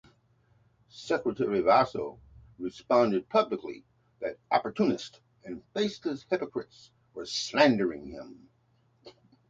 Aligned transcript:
Secretary 0.89 1.61
Vaso 1.61 2.19
responded 2.57 3.29
publicly 3.29 3.85
that 4.19 4.39
"opportunists" 4.49 5.21
and 5.43 5.63
"faceless 5.75 6.25
hypocrites" 6.27 6.89
were 7.13 7.27
slandering 7.27 8.07
him. 8.07 8.49